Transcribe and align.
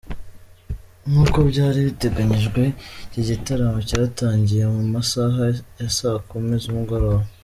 Nkuko 1.09 1.37
byari 1.51 1.79
biteganyijwe 1.87 2.61
iki 3.05 3.21
gitaramo 3.29 3.79
cyatangiye 3.89 4.63
mu 4.75 4.83
masaha 4.93 5.41
ya 5.79 5.89
saa 5.97 6.19
kumi 6.29 6.53
z’umugoroba. 6.63 7.23